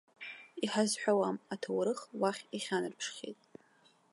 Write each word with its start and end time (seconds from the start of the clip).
Иҳазҳәауам, 0.63 1.37
аҭоурых 1.53 1.99
уахь 2.19 2.41
ихьанарԥшхьеит. 2.57 3.39